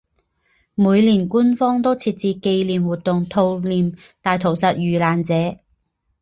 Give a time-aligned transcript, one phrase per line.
[0.73, 5.59] 每年官方都设置纪念活动悼念大屠杀遇难者。